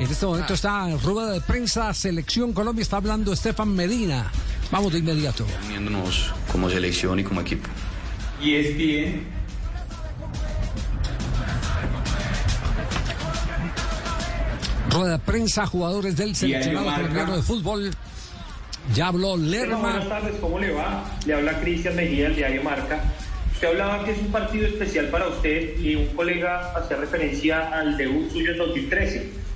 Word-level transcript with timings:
En 0.00 0.10
este 0.10 0.24
momento 0.24 0.54
está 0.54 0.88
en 0.88 0.98
rueda 0.98 1.30
de 1.32 1.42
prensa, 1.42 1.92
Selección 1.92 2.54
Colombia, 2.54 2.80
está 2.80 2.96
hablando 2.96 3.34
Estefan 3.34 3.68
Medina. 3.76 4.32
Vamos 4.70 4.94
de 4.94 5.00
inmediato. 5.00 5.44
Uniéndonos 5.66 6.32
como 6.50 6.70
selección 6.70 7.20
y 7.20 7.24
como 7.24 7.42
equipo. 7.42 7.68
Y 8.40 8.54
es 8.54 8.76
bien. 8.78 9.26
Rueda 14.88 15.12
de 15.12 15.18
prensa, 15.18 15.66
jugadores 15.66 16.16
del 16.16 16.34
seleccionado 16.34 16.94
colombiano 16.94 17.36
de 17.36 17.42
fútbol. 17.42 17.90
Ya 18.94 19.08
habló 19.08 19.36
Lerma. 19.36 19.80
Buenas 19.80 20.08
tardes, 20.08 20.34
¿cómo 20.40 20.58
le 20.58 20.72
va? 20.72 21.04
Le 21.26 21.34
habla 21.34 21.60
Cristian 21.60 21.94
Mejía 21.94 22.24
del 22.24 22.36
diario 22.36 22.62
Marca. 22.62 23.04
Usted 23.52 23.68
hablaba 23.68 24.02
que 24.06 24.12
es 24.12 24.18
un 24.18 24.32
partido 24.32 24.66
especial 24.66 25.08
para 25.08 25.28
usted 25.28 25.78
y 25.78 25.94
un 25.94 26.06
colega 26.16 26.72
hacía 26.74 26.96
referencia 26.96 27.68
al 27.78 27.98
debut 27.98 28.30
suyo 28.30 28.52
en 28.52 28.56
2013. 28.56 29.49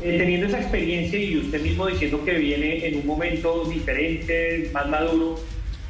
Eh, 0.00 0.16
teniendo 0.16 0.46
esa 0.46 0.60
experiencia 0.60 1.18
y 1.18 1.38
usted 1.38 1.60
mismo 1.60 1.86
diciendo 1.86 2.24
que 2.24 2.34
viene 2.34 2.86
en 2.86 2.98
un 2.98 3.06
momento 3.06 3.64
diferente, 3.64 4.70
más 4.72 4.88
maduro, 4.88 5.40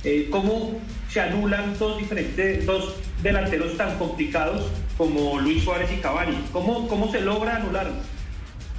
eh, 0.03 0.29
¿cómo 0.31 0.81
se 1.11 1.21
anulan 1.21 1.77
dos, 1.79 1.99
diferentes, 1.99 2.65
dos 2.65 2.95
delanteros 3.23 3.77
tan 3.77 3.99
complicados 3.99 4.71
como 4.97 5.39
Luis 5.41 5.63
Suárez 5.63 5.91
y 5.93 6.01
Cavani? 6.01 6.43
¿Cómo, 6.53 6.89
cómo 6.89 7.13
se 7.13 7.21
logra 7.21 7.57
anularlos? 7.57 8.07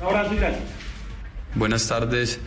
Un 0.02 0.08
abrazo 0.08 0.34
y 0.34 0.38
gracias. 0.38 0.64
Buenas 1.54 1.88
tardes. 1.88 2.40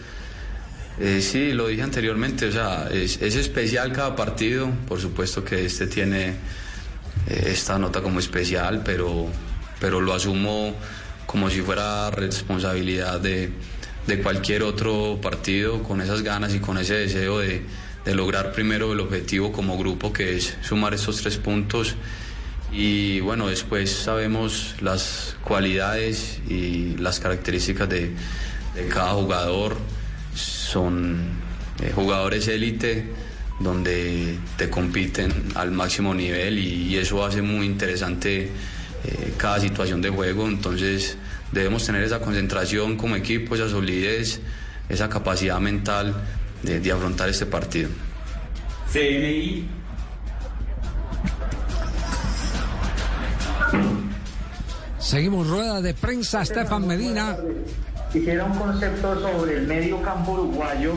Eh, 0.98 1.20
sí, 1.20 1.52
lo 1.52 1.69
dije 1.69 1.83
anteriormente, 1.83 2.46
o 2.46 2.52
sea, 2.52 2.88
es, 2.92 3.20
es 3.22 3.36
especial 3.36 3.92
cada 3.92 4.16
partido, 4.16 4.70
por 4.88 5.00
supuesto 5.00 5.44
que 5.44 5.64
este 5.64 5.86
tiene 5.86 6.30
eh, 7.28 7.44
esta 7.46 7.78
nota 7.78 8.02
como 8.02 8.19
especial, 8.19 8.83
pero, 8.84 9.27
pero 9.80 10.00
lo 10.00 10.12
asumo 10.12 10.74
como 11.26 11.50
si 11.50 11.60
fuera 11.60 12.10
responsabilidad 12.10 13.20
de, 13.20 13.50
de 14.06 14.22
cualquier 14.22 14.62
otro 14.62 15.18
partido, 15.22 15.82
con 15.82 16.00
esas 16.00 16.22
ganas 16.22 16.55
y 16.55 16.60
con 16.60 16.78
ese 16.78 16.94
deseo 16.94 17.38
de, 17.38 17.62
de 18.05 18.14
lograr 18.14 18.52
primero 18.52 18.92
el 18.92 19.00
objetivo 19.00 19.52
como 19.52 19.78
grupo, 19.78 20.12
que 20.12 20.36
es 20.36 20.56
sumar 20.62 20.94
estos 20.94 21.22
tres 21.22 21.36
puntos. 21.36 21.94
Y 22.72 23.20
bueno, 23.20 23.48
después 23.48 23.91
sabemos 23.91 24.77
las 24.80 25.36
cualidades 25.44 26.41
y 26.48 26.97
las 26.97 27.20
características 27.20 27.88
de, 27.88 28.12
de 28.75 28.88
cada 28.88 29.10
jugador. 29.12 29.77
Son 30.34 31.20
eh, 31.82 31.92
jugadores 31.94 32.48
élite 32.48 33.12
donde 33.60 34.38
te 34.56 34.70
compiten 34.70 35.30
al 35.54 35.70
máximo 35.70 36.14
nivel 36.14 36.58
y, 36.58 36.88
y 36.88 36.97
eso 36.97 37.25
hace 37.25 37.42
muy 37.42 37.66
interesante 37.66 38.50
eh, 39.05 39.34
cada 39.36 39.61
situación 39.61 40.00
de 40.03 40.11
juego. 40.11 40.47
Entonces 40.48 41.17
debemos 41.50 41.84
tener 41.84 42.03
esa 42.03 42.20
concentración 42.20 42.97
como 42.97 43.17
equipo, 43.17 43.55
esa 43.55 43.69
solidez, 43.69 44.41
esa 44.89 45.09
capacidad 45.09 45.59
mental 45.61 46.14
de, 46.62 46.81
de 46.81 46.92
afrontar 46.92 47.28
este 47.28 47.47
partido. 47.47 47.89
CNI. 48.92 49.69
Seguimos 54.98 55.47
rueda 55.48 55.81
de 55.83 55.94
prensa, 55.94 56.42
Estefan 56.42 56.87
Medina. 56.87 57.37
Quisiera 58.12 58.44
un 58.44 58.56
concepto 58.56 59.20
sobre 59.20 59.56
el 59.59 59.66
medio 59.66 60.00
campo 60.03 60.33
uruguayo, 60.33 60.94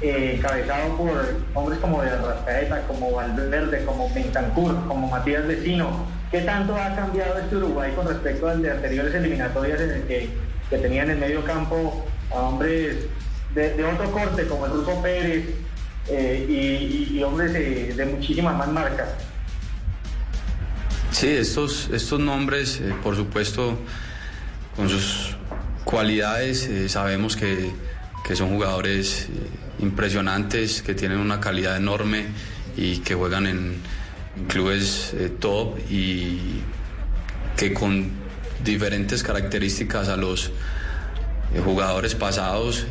eh, 0.00 0.34
encabezado 0.36 0.96
por 0.96 1.40
hombres 1.54 1.78
como 1.80 2.02
de 2.02 2.10
Rascaeta, 2.16 2.82
como 2.86 3.12
Valverde, 3.12 3.84
como 3.84 4.12
Bentancur, 4.12 4.86
como 4.86 5.08
Matías 5.08 5.46
Vecino. 5.46 6.06
¿Qué 6.30 6.40
tanto 6.40 6.74
ha 6.76 6.94
cambiado 6.96 7.38
este 7.38 7.56
Uruguay 7.56 7.92
con 7.94 8.08
respecto 8.08 8.48
al 8.48 8.60
de 8.60 8.70
anteriores 8.72 9.14
eliminatorias 9.14 9.80
en 9.80 9.90
el 9.90 10.02
que, 10.02 10.30
que 10.68 10.78
tenían 10.78 11.10
en 11.10 11.20
medio 11.20 11.44
campo 11.44 12.06
a 12.30 12.34
hombres 12.40 13.06
de, 13.54 13.74
de 13.74 13.84
otro 13.84 14.10
corte, 14.10 14.46
como 14.48 14.66
el 14.66 14.72
Ruso 14.72 15.00
Pérez, 15.00 15.44
eh, 16.08 16.46
y, 16.48 16.54
y- 17.14 17.18
y 17.18 17.22
hombres 17.22 17.52
de, 17.52 17.94
de 17.94 18.04
muchísimas 18.06 18.56
más 18.56 18.68
marcas? 18.68 19.08
Sí, 21.12 21.28
estos, 21.28 21.88
estos 21.92 22.18
nombres, 22.18 22.80
eh, 22.80 22.92
por 23.02 23.14
supuesto, 23.14 23.78
con 24.74 24.88
sus 24.88 25.36
cualidades, 25.84 26.66
eh, 26.66 26.88
sabemos 26.88 27.36
que, 27.36 27.70
que 28.24 28.34
son 28.34 28.48
jugadores 28.48 29.28
impresionantes, 29.78 30.82
que 30.82 30.94
tienen 30.94 31.18
una 31.18 31.40
calidad 31.40 31.76
enorme 31.76 32.24
y 32.76 32.98
que 32.98 33.14
juegan 33.14 33.46
en 33.46 33.76
clubes 34.48 35.14
eh, 35.14 35.28
top 35.28 35.78
y 35.90 36.60
que 37.56 37.72
con 37.72 38.10
diferentes 38.64 39.22
características 39.22 40.08
a 40.08 40.16
los 40.16 40.50
eh, 41.54 41.60
jugadores 41.62 42.14
pasados, 42.14 42.80
eh, 42.80 42.86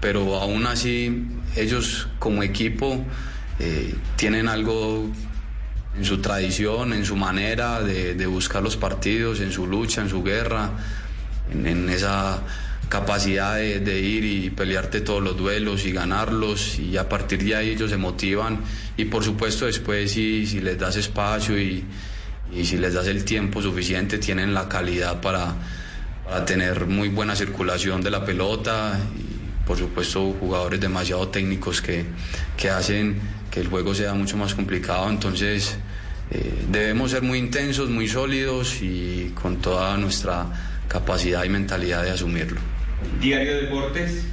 pero 0.00 0.36
aún 0.36 0.66
así 0.66 1.26
ellos 1.56 2.08
como 2.18 2.42
equipo 2.42 3.04
tienen 4.16 4.46
algo 4.48 5.10
en 5.96 6.04
su 6.04 6.18
tradición, 6.18 6.92
en 6.92 7.06
su 7.06 7.16
manera 7.16 7.80
de, 7.80 8.26
buscar 8.26 8.62
los 8.62 8.76
partidos, 8.76 9.40
en 9.40 9.50
su 9.50 9.66
lucha, 9.66 10.02
en 10.02 10.10
su 10.10 10.22
guerra, 10.22 10.72
en 11.50 11.88
esa 11.88 12.42
capacidad 12.88 13.56
de, 13.56 14.00
ir 14.00 14.24
y 14.24 14.50
pelearte 14.50 15.00
todos 15.00 15.22
los 15.22 15.36
duelos 15.36 15.84
y 15.86 15.92
ganarlos 15.92 16.78
y 16.78 16.96
a 16.96 17.08
partir 17.08 17.42
de 17.42 17.56
ahí 17.56 17.70
ellos 17.70 17.90
se 17.90 17.96
motivan 17.96 18.60
y 18.96 19.06
por 19.06 19.24
supuesto 19.24 19.66
después 19.66 20.12
si, 20.12 20.46
les 20.60 20.78
das 20.78 20.96
espacio 20.96 21.60
y, 21.60 21.84
si 22.62 22.76
les 22.76 22.94
das 22.94 23.08
el 23.08 23.24
tiempo 23.24 23.60
suficiente 23.60 24.18
tienen 24.18 24.54
la 24.54 24.68
calidad 24.68 25.20
para, 25.20 25.54
para 26.24 26.44
tener 26.44 26.86
muy 26.86 27.08
buena 27.08 27.34
circulación 27.34 28.02
de 28.02 28.10
la 28.10 28.24
pelota 28.24 28.98
y 29.18 29.66
por 29.66 29.76
supuesto 29.76 30.32
jugadores 30.38 30.80
demasiado 30.80 31.26
técnicos 31.28 31.82
que, 31.82 32.04
que 32.56 32.70
hacen 32.70 33.20
que 33.50 33.60
el 33.60 33.68
juego 33.68 33.94
sea 33.94 34.14
mucho 34.14 34.36
más 34.36 34.54
complicado. 34.54 35.08
Entonces 35.08 35.76
eh, 36.30 36.64
debemos 36.70 37.10
ser 37.10 37.22
muy 37.22 37.38
intensos, 37.38 37.88
muy 37.88 38.06
sólidos 38.06 38.82
y 38.82 39.32
con 39.34 39.56
toda 39.56 39.96
nuestra 39.96 40.46
capacidad 40.86 41.42
y 41.42 41.48
mentalidad 41.48 42.04
de 42.04 42.10
asumirlo. 42.10 42.75
Diario 43.20 43.56
Deportes. 43.62 44.24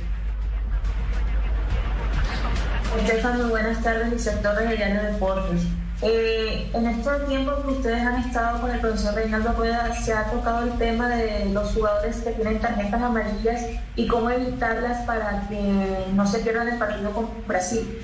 Estefan, 3.00 3.41
muy 3.41 3.50
buenas 3.50 3.81
tardes, 3.84 4.24
Torres 4.41 4.69
de 4.69 4.75
Diario 4.75 5.03
Deportes. 5.03 5.62
Eh, 6.01 6.69
en 6.73 6.85
estos 6.85 7.28
tiempos 7.28 7.63
que 7.63 7.72
ustedes 7.72 8.02
han 8.02 8.22
estado 8.22 8.59
con 8.59 8.72
el 8.72 8.79
profesor 8.79 9.16
Reinaldo 9.16 9.53
Rueda, 9.53 9.94
se 10.03 10.12
ha 10.12 10.25
tocado 10.25 10.63
el 10.63 10.78
tema 10.78 11.07
de 11.07 11.46
los 11.53 11.72
jugadores 11.72 12.18
que 12.18 12.31
tienen 12.31 12.59
tarjetas 12.59 13.02
amarillas 13.02 13.62
y 13.96 14.06
cómo 14.07 14.29
evitarlas 14.29 15.06
para 15.06 15.47
que 15.47 16.06
no 16.13 16.28
se 16.28 16.40
pierdan 16.40 16.68
el 16.68 16.78
partido 16.78 17.12
con 17.12 17.29
Brasil. 17.47 18.00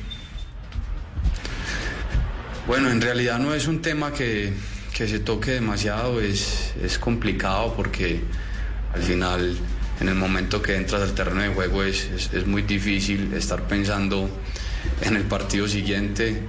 Bueno, 2.67 2.89
en 2.89 3.01
realidad 3.01 3.37
no 3.39 3.53
es 3.53 3.67
un 3.67 3.81
tema 3.81 4.13
que, 4.13 4.53
que 4.95 5.07
se 5.07 5.19
toque 5.19 5.51
demasiado, 5.51 6.21
es, 6.21 6.73
es 6.81 6.97
complicado 6.97 7.73
porque 7.75 8.21
al 8.93 9.01
final 9.01 9.57
en 10.01 10.09
el 10.09 10.15
momento 10.15 10.61
que 10.61 10.75
entras 10.75 11.01
al 11.01 11.13
terreno 11.13 11.41
de 11.41 11.49
juego 11.49 11.83
es, 11.83 12.09
es- 12.33 12.45
muy 12.47 12.61
difícil 12.61 13.33
estar 13.33 13.67
pensando 13.67 14.29
en 15.01 15.15
el 15.15 15.23
partido 15.23 15.67
siguiente, 15.67 16.41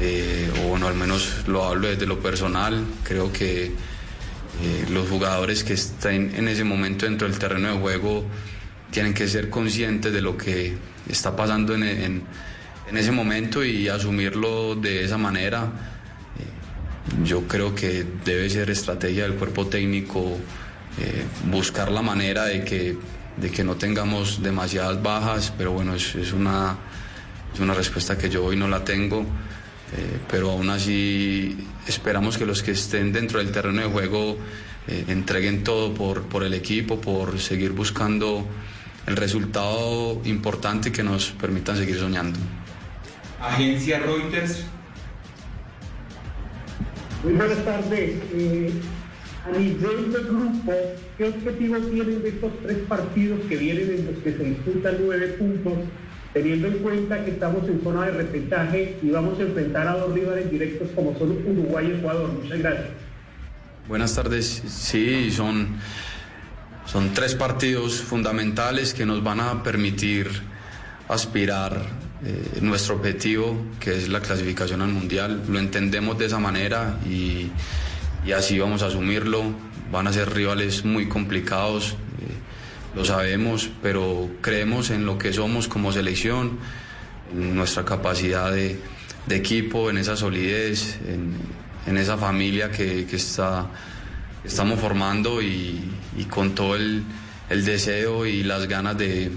eh, 0.00 0.48
o 0.62 0.68
bueno, 0.68 0.86
al 0.86 0.94
menos 0.94 1.44
lo 1.48 1.64
hablo 1.64 1.88
desde 1.88 2.06
lo 2.06 2.20
personal, 2.20 2.84
creo 3.02 3.32
que 3.32 3.64
eh, 3.66 4.86
los 4.90 5.08
jugadores 5.08 5.64
que 5.64 5.72
estén 5.74 6.32
en 6.36 6.48
ese 6.48 6.64
momento 6.64 7.04
dentro 7.06 7.28
del 7.28 7.38
terreno 7.38 7.68
de 7.72 7.78
juego 7.80 8.24
tienen 8.90 9.12
que 9.14 9.28
ser 9.28 9.50
conscientes 9.50 10.12
de 10.12 10.20
lo 10.20 10.36
que 10.36 10.76
está 11.08 11.34
pasando 11.36 11.74
en, 11.74 11.82
en- 11.82 12.22
en 12.90 12.96
ese 12.96 13.10
momento 13.12 13.62
y 13.64 13.86
asumirlo 13.88 14.74
de 14.74 15.04
esa 15.04 15.18
manera. 15.18 15.64
Eh, 16.38 17.22
Yo 17.24 17.46
creo 17.46 17.74
que 17.74 18.04
debe 18.24 18.48
ser 18.48 18.70
estrategia 18.70 19.24
del 19.24 19.34
cuerpo 19.34 19.66
técnico 19.66 20.38
eh, 21.00 21.24
buscar 21.44 21.90
la 21.90 22.02
manera 22.02 22.44
de 22.44 22.64
que, 22.64 22.96
de 23.36 23.50
que 23.50 23.64
no 23.64 23.76
tengamos 23.76 24.42
demasiadas 24.42 25.02
bajas, 25.02 25.52
pero 25.56 25.72
bueno, 25.72 25.94
es, 25.94 26.14
es 26.14 26.32
una, 26.32 26.76
es 27.54 27.60
una 27.60 27.74
respuesta 27.74 28.16
que 28.18 28.28
yo 28.28 28.44
hoy 28.44 28.56
no 28.56 28.68
la 28.68 28.84
tengo. 28.84 29.24
Eh, 29.96 30.18
pero 30.30 30.50
aún 30.50 30.68
así 30.68 31.56
esperamos 31.86 32.36
que 32.36 32.44
los 32.44 32.62
que 32.62 32.72
estén 32.72 33.10
dentro 33.12 33.38
del 33.38 33.50
terreno 33.50 33.80
de 33.80 33.88
juego 33.88 34.36
eh, 34.86 35.04
entreguen 35.08 35.64
todo 35.64 35.94
por, 35.94 36.24
por 36.24 36.42
el 36.44 36.52
equipo, 36.52 37.00
por 37.00 37.40
seguir 37.40 37.72
buscando 37.72 38.46
el 39.06 39.16
resultado 39.16 40.20
importante 40.24 40.92
que 40.92 41.02
nos 41.02 41.30
permitan 41.30 41.76
seguir 41.76 41.98
soñando. 41.98 42.38
Agencia 43.40 43.98
Reuters. 44.00 44.64
Muy 47.24 47.32
buenas 47.32 47.64
tardes. 47.64 48.10
Eh, 48.34 48.70
a 49.48 49.58
nivel 49.58 50.12
de 50.12 50.22
grupo, 50.24 50.72
¿qué 51.16 51.24
objetivo 51.24 51.78
tienen 51.78 52.22
de 52.22 52.28
estos 52.28 52.52
tres 52.62 52.78
partidos 52.88 53.40
que 53.48 53.56
vienen 53.56 53.90
en 53.90 54.06
los 54.06 54.22
que 54.22 54.32
se 54.32 54.44
disputan 54.44 54.96
nueve 55.00 55.28
puntos, 55.38 55.74
teniendo 56.32 56.68
en 56.68 56.78
cuenta 56.78 57.24
que 57.24 57.30
estamos 57.32 57.66
en 57.68 57.82
zona 57.82 58.06
de 58.06 58.10
repechaje 58.12 58.98
y 59.02 59.10
vamos 59.10 59.38
a 59.38 59.42
enfrentar 59.42 59.88
a 59.88 59.96
dos 59.96 60.12
rivales 60.12 60.50
directos 60.50 60.88
como 60.94 61.16
son 61.18 61.30
Uruguay 61.30 61.90
y 61.90 61.98
Ecuador? 61.98 62.30
Muchas 62.32 62.58
gracias. 62.58 62.88
Buenas 63.88 64.14
tardes. 64.14 64.62
Sí, 64.66 65.30
son, 65.30 65.68
son 66.84 67.14
tres 67.14 67.34
partidos 67.34 68.02
fundamentales 68.02 68.92
que 68.92 69.06
nos 69.06 69.22
van 69.24 69.40
a 69.40 69.62
permitir 69.62 70.28
aspirar 71.08 71.86
eh, 72.22 72.58
nuestro 72.60 72.96
objetivo, 72.96 73.56
que 73.80 73.96
es 73.96 74.10
la 74.10 74.20
clasificación 74.20 74.82
al 74.82 74.88
Mundial. 74.88 75.42
Lo 75.48 75.58
entendemos 75.58 76.18
de 76.18 76.26
esa 76.26 76.38
manera 76.38 76.98
y, 77.08 77.50
y 78.24 78.32
así 78.32 78.58
vamos 78.58 78.82
a 78.82 78.86
asumirlo. 78.86 79.42
Van 79.90 80.06
a 80.06 80.12
ser 80.12 80.32
rivales 80.32 80.84
muy 80.84 81.08
complicados, 81.08 81.92
eh, 81.92 82.94
lo 82.94 83.04
sabemos, 83.04 83.70
pero 83.82 84.28
creemos 84.40 84.90
en 84.90 85.06
lo 85.06 85.18
que 85.18 85.32
somos 85.32 85.68
como 85.68 85.92
selección, 85.92 86.58
en 87.32 87.54
nuestra 87.54 87.84
capacidad 87.84 88.52
de, 88.52 88.78
equipo, 89.30 89.90
en 89.90 89.98
esa 89.98 90.16
solidez, 90.16 90.98
en, 91.06 91.96
esa 91.96 92.18
familia 92.18 92.70
que, 92.70 93.06
está, 93.12 93.70
estamos 94.44 94.78
formando 94.78 95.40
y, 95.40 95.90
con 96.28 96.54
todo 96.54 96.76
el, 96.76 97.04
deseo 97.48 98.26
y 98.26 98.42
las 98.42 98.68
ganas 98.68 98.98
de, 98.98 99.30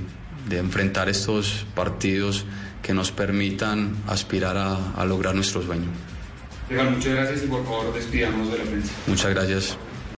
de 0.49 0.57
enfrentar 0.57 1.07
estos 1.07 1.65
partidos 1.73 2.45
que 2.81 2.93
nos 2.93 3.11
permitan 3.11 3.95
aspirar 4.07 4.57
a, 4.57 4.93
a 4.93 5.05
lograr 5.05 5.35
nuestro 5.35 5.61
sueño. 5.61 6.10
Muchas 6.71 7.13
gracias 7.13 7.43
y 7.43 7.47
por 7.47 7.63
favor 7.65 7.93
despidamos 7.93 8.51
de 8.51 8.57
la 8.57 8.63
prensa. 8.63 8.93
Muchas 9.07 9.33
gracias. 9.33 9.77